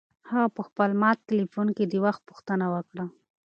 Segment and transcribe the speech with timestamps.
[0.29, 3.05] هغه په خپل مات تلیفون کې د وخت پوښتنه وکړه.